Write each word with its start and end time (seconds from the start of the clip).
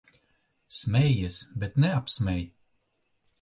Smejies, 0.77 1.35
bet 1.59 1.75
neapsmej. 1.81 2.43